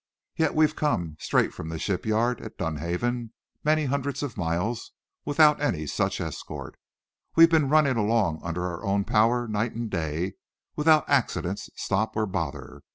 Yet 0.35 0.55
we've 0.55 0.75
come, 0.75 1.15
straight 1.19 1.53
from 1.53 1.69
the 1.69 1.77
shipyard 1.77 2.41
at 2.41 2.57
Dunhaven, 2.57 3.33
many 3.63 3.85
hundreds 3.85 4.23
of 4.23 4.35
miles, 4.35 4.93
without 5.25 5.61
any 5.61 5.85
such 5.85 6.19
escort. 6.19 6.73
We've 7.35 7.51
been 7.51 7.69
running 7.69 7.97
along 7.97 8.39
under 8.43 8.63
our 8.65 8.83
own 8.83 9.03
power, 9.05 9.47
night 9.47 9.73
and 9.75 9.91
day, 9.91 10.33
without 10.75 11.07
accident, 11.07 11.59
stop 11.75 12.17
or 12.17 12.25
bother. 12.25 12.81